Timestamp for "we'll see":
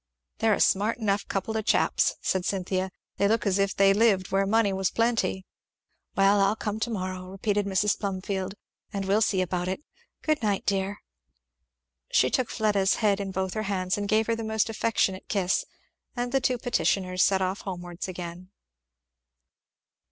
9.05-9.41